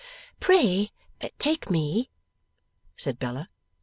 'Pray 0.39 0.89
take 1.37 1.69
me,' 1.69 2.09
said 2.97 3.19
Bella. 3.19 3.49